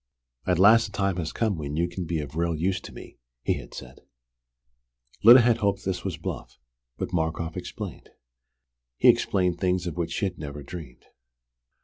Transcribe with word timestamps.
"At 0.47 0.57
last 0.57 0.85
the 0.87 0.91
time 0.93 1.17
has 1.17 1.31
come 1.31 1.59
when 1.59 1.75
you 1.75 1.87
can 1.87 2.05
be 2.05 2.17
of 2.21 2.35
real 2.35 2.55
use 2.55 2.81
to 2.81 2.91
me," 2.91 3.19
he 3.43 3.59
had 3.59 3.75
said. 3.75 3.99
Lyda 5.23 5.41
had 5.41 5.57
hoped 5.57 5.83
that 5.83 5.91
this 5.91 6.03
was 6.03 6.17
"bluff." 6.17 6.57
But 6.97 7.13
Markoff 7.13 7.55
explained. 7.55 8.09
He 8.97 9.09
explained 9.09 9.59
things 9.59 9.85
of 9.85 9.97
which 9.97 10.13
she 10.13 10.25
had 10.25 10.39
never 10.39 10.63
dreamed. 10.63 11.05